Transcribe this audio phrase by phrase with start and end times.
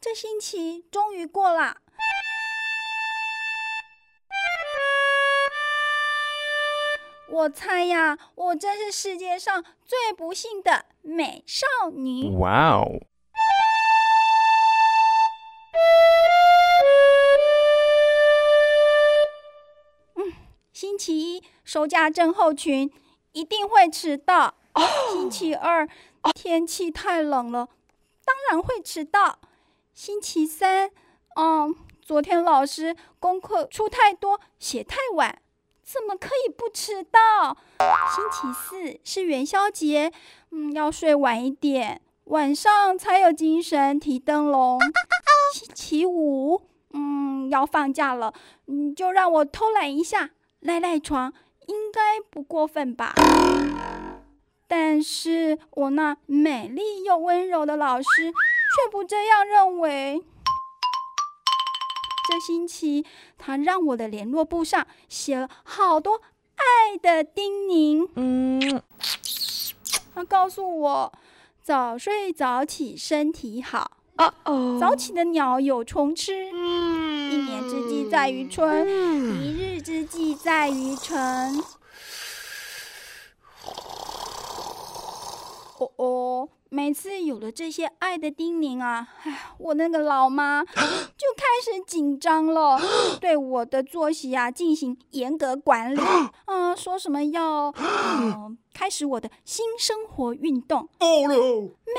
[0.00, 1.78] 这星期终于过啦。
[7.28, 12.36] 我猜呀，我真是世界上最不幸的美少女。
[12.38, 13.00] 哇哦！
[20.14, 20.32] 嗯，
[20.72, 22.88] 星期一收假症候群，
[23.32, 24.54] 一定会迟到。
[25.10, 25.88] 星期二
[26.34, 27.68] 天气太冷了，
[28.24, 29.40] 当然会迟到。
[29.98, 30.92] 星期三，
[31.34, 35.42] 嗯，昨天老师功课出太多，写太晚。
[35.82, 37.56] 怎么可以不迟到？
[38.14, 40.12] 星期四是元宵节，
[40.52, 44.78] 嗯，要睡晚一点，晚上才有精神提灯笼。
[45.52, 46.62] 星期五，
[46.92, 48.32] 嗯，要放假了，
[48.68, 51.32] 嗯，就让我偷懒一下，赖赖床，
[51.66, 53.14] 应该不过分吧？
[54.68, 58.32] 但是我那美丽又温柔的老师
[58.78, 60.22] 却不这样认为。
[62.28, 63.04] 这星期，
[63.36, 66.20] 他让我的联络簿上写了好多
[66.54, 68.08] 爱的叮咛。
[68.14, 68.82] 嗯，
[70.14, 71.12] 他告诉我，
[71.62, 73.96] 早睡早起身体好。
[74.18, 76.46] 哦哦，早起的鸟有虫吃。
[76.46, 78.86] 一年之计在于春，
[79.42, 81.60] 一日之计在于晨。
[85.78, 86.48] 哦哦。
[86.70, 92.78] 每次有了这些爱的叮咛啊，哎， 我那个老妈就开始紧张了，
[93.20, 96.00] 对我的作息啊进行严格管理。
[96.46, 100.88] 嗯，说什么要嗯开始我的新生活运动，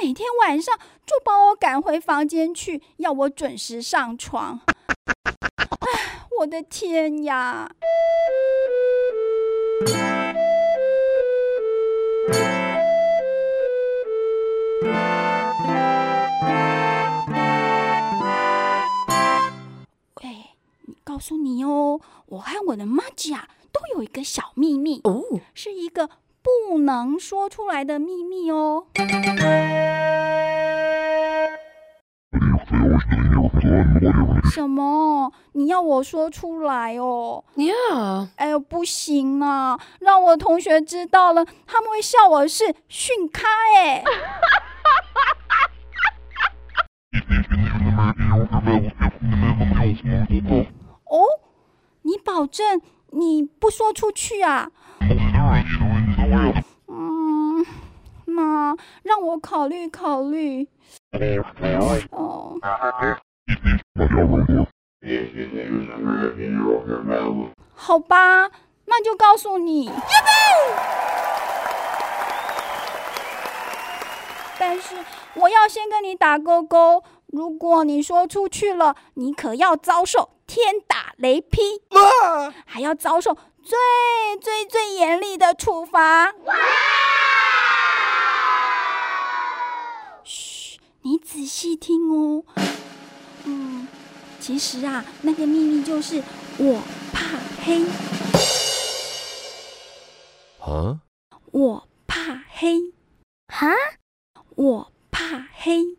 [0.02, 4.62] 每天晚上就把我赶回房间去，要我准时上床。
[4.66, 7.72] 哎，我的天呀！
[21.30, 25.22] 诉你哦，我和我的妈吉啊都有一个小秘密哦，
[25.54, 26.10] 是一个
[26.42, 28.88] 不能说出来的秘密哦。
[34.52, 35.32] 什么？
[35.54, 38.30] 你要我说出来哦？Yeah。
[38.36, 39.80] 哎呦，不行啊！
[40.00, 44.04] 让我同学知道了，他们会笑我是训咖哎。
[52.40, 54.72] 保证你不说出去啊？
[56.88, 57.66] 嗯，
[58.28, 58.74] 那
[59.04, 60.66] 让我考虑考虑。
[62.12, 62.58] 哦，
[67.76, 68.50] 好吧，
[68.86, 69.92] 那就告诉你。
[74.58, 74.96] 但是
[75.34, 80.32] 我要先跟你打勾勾，如果你说出去了，你可要遭受。
[80.48, 81.62] 天打雷劈，
[82.66, 83.78] 还要遭受最
[84.42, 86.34] 最最严厉的处罚。
[90.24, 92.44] 嘘，你仔细听哦。
[93.44, 93.88] 嗯，
[94.40, 96.24] 其实啊，那个秘密就是
[96.58, 96.82] 我
[97.14, 97.86] 怕黑。
[100.62, 101.02] 啊？
[101.52, 102.92] 我怕黑。
[103.48, 103.68] 哈？
[104.56, 105.96] 我怕黑。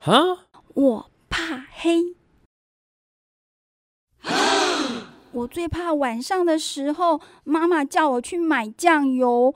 [0.00, 0.38] 哈？
[0.74, 2.16] 我怕黑。
[5.32, 9.54] 我最怕晚上的时候，妈妈叫我去买酱油。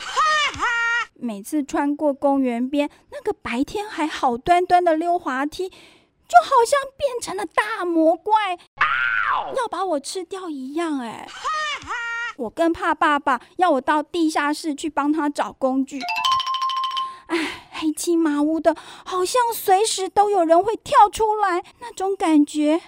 [1.18, 5.74] 每次穿过公园边那个白天还好端端的溜滑梯，就
[6.42, 8.58] 好像变成了大魔怪，
[9.56, 11.00] 要把我吃掉一样。
[11.00, 11.26] 哎，
[12.36, 16.00] 我更怕爸爸要我到地下室去帮他找工具。
[17.28, 22.80] 哎，黑漆麻乌的，好像随时都有人会跳出来，那种感觉。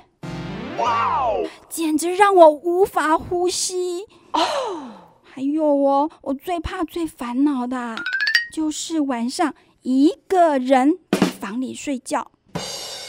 [0.78, 1.28] 哇
[1.68, 4.40] 简直让我无法呼吸哦！
[5.22, 7.96] 还有哦，我最怕、最烦恼的，
[8.52, 12.30] 就是晚上一个人在房里睡觉。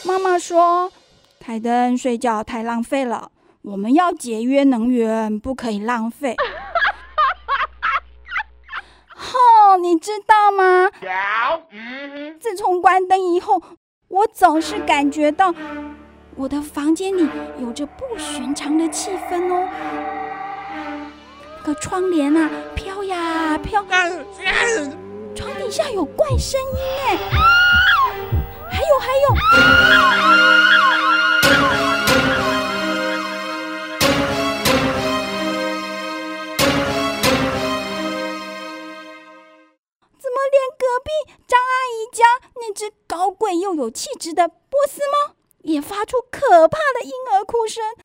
[0.04, 0.92] 妈妈说，
[1.38, 3.30] 开灯睡觉太浪费了，
[3.62, 6.36] 我们要节约能源，不可以浪费。
[9.14, 10.79] 哦，你知道吗？
[12.38, 13.62] 自从关灯以后，
[14.08, 15.54] 我总是感觉到。
[16.36, 19.68] 我的房间里有着不寻常的气氛哦，
[21.58, 23.84] 那个窗帘啊飘呀飘，
[25.34, 27.18] 床底下有怪声音哎，
[28.70, 29.34] 还有还有，
[45.82, 47.82] 发出可怕的婴儿哭声，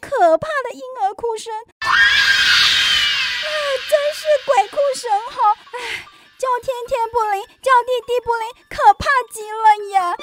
[0.00, 1.88] 可怕的婴儿哭声，啊，
[3.88, 5.56] 真是鬼哭神嚎！
[5.72, 6.06] 唉，
[6.38, 10.16] 叫天天不灵，叫地地不灵，可怕极了呀！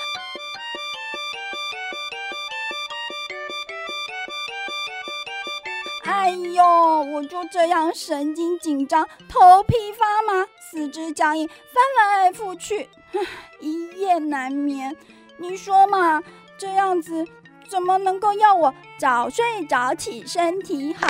[6.10, 6.64] 哎呦，
[7.04, 12.90] 我就这样神经紧张，头皮发麻，四肢僵硬，翻来覆去，
[13.62, 14.98] 一夜难眠。
[15.38, 16.24] 你说嘛，
[16.58, 17.24] 这样子
[17.68, 21.08] 怎么能够要我早睡早起，身体好？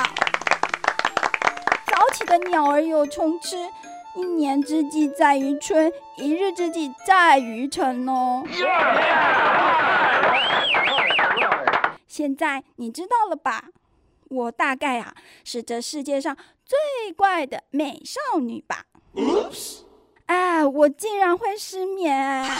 [1.86, 3.56] 早起的鸟儿有虫吃，
[4.16, 8.44] 一年之计在于春，一日之计在于晨哦。
[12.06, 13.64] 现在你知道了吧？
[14.30, 16.36] 我大概啊是这世界上
[16.66, 18.86] 最怪的美少女吧？
[20.28, 22.16] 哎，我竟然会失眠！
[22.16, 22.58] 啊，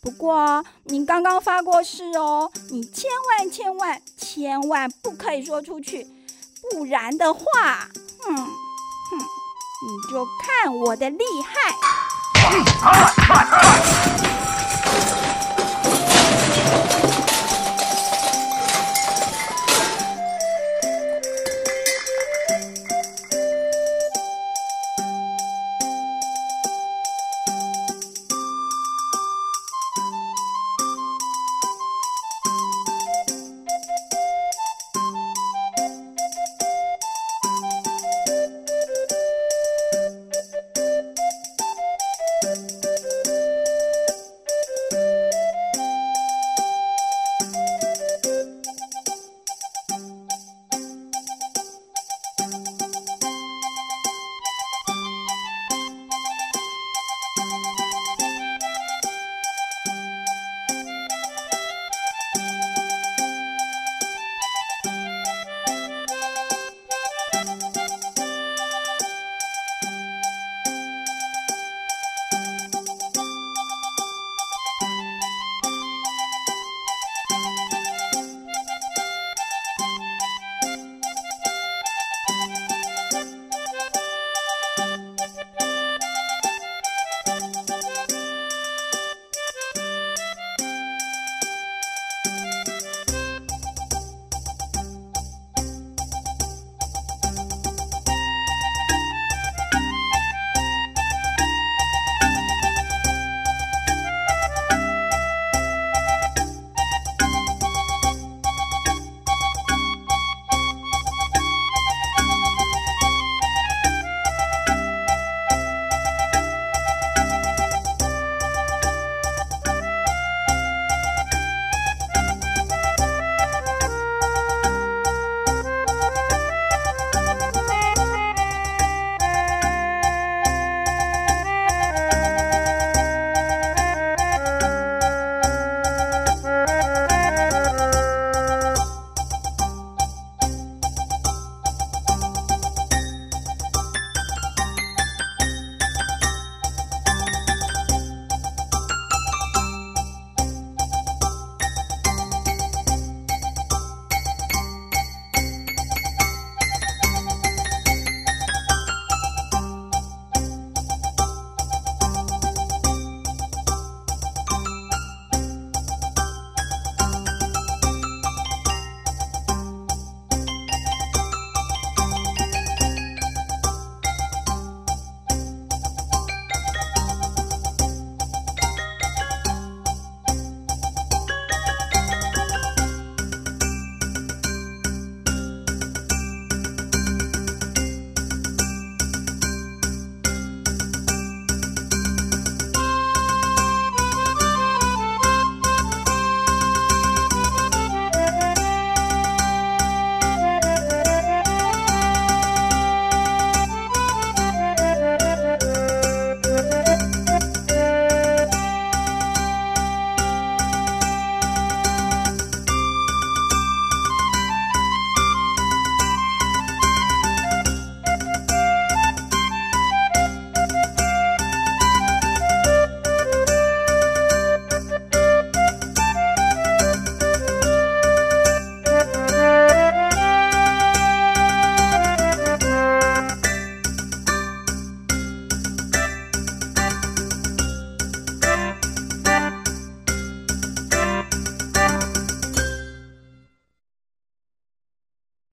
[0.00, 6.06] 不过你刚刚发过誓哦，你千万千万千万不可以说出去，
[6.70, 7.88] 不然的话，
[8.20, 11.74] 哼哼，你就看我的厉害！